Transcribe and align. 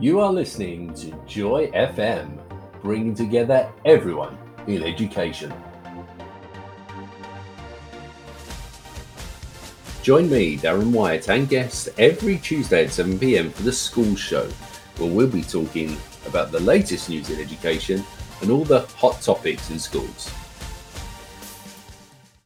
You 0.00 0.20
are 0.20 0.32
listening 0.32 0.94
to 0.94 1.10
Joy 1.26 1.72
FM, 1.72 2.38
bringing 2.82 3.16
together 3.16 3.68
everyone 3.84 4.38
in 4.68 4.84
education. 4.84 5.52
Join 10.04 10.30
me, 10.30 10.56
Darren 10.56 10.92
Wyatt, 10.92 11.28
and 11.28 11.48
guests 11.48 11.88
every 11.98 12.38
Tuesday 12.38 12.84
at 12.84 12.92
7 12.92 13.18
pm 13.18 13.50
for 13.50 13.64
the 13.64 13.72
School 13.72 14.14
Show, 14.14 14.46
where 14.98 15.10
we'll 15.10 15.26
be 15.26 15.42
talking 15.42 15.96
about 16.28 16.52
the 16.52 16.60
latest 16.60 17.10
news 17.10 17.30
in 17.30 17.40
education 17.40 18.04
and 18.40 18.52
all 18.52 18.64
the 18.64 18.82
hot 18.96 19.20
topics 19.20 19.68
in 19.70 19.80
schools. 19.80 20.32